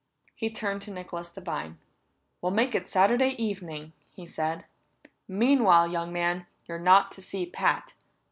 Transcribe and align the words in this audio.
He 0.33 0.49
turned 0.49 0.81
to 0.81 0.91
Nicholas 0.91 1.31
Devine. 1.31 1.77
"We'll 2.41 2.51
make 2.51 2.73
it 2.73 2.89
Saturday 2.89 3.35
evening," 3.39 3.93
he 4.11 4.25
said. 4.25 4.65
"Meanwhile, 5.27 5.91
young 5.91 6.11
man, 6.11 6.47
you're 6.65 6.79
not 6.79 7.11
to 7.11 7.21
see 7.21 7.45
Pat. 7.45 7.93